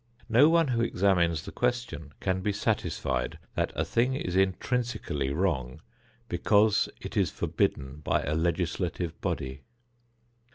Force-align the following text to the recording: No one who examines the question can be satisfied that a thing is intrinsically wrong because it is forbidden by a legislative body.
No 0.29 0.49
one 0.49 0.69
who 0.69 0.81
examines 0.81 1.43
the 1.45 1.51
question 1.51 2.11
can 2.19 2.41
be 2.41 2.51
satisfied 2.51 3.37
that 3.53 3.71
a 3.75 3.85
thing 3.85 4.15
is 4.15 4.35
intrinsically 4.35 5.29
wrong 5.31 5.79
because 6.27 6.89
it 6.99 7.15
is 7.15 7.29
forbidden 7.29 7.97
by 7.97 8.23
a 8.23 8.33
legislative 8.33 9.21
body. 9.21 9.61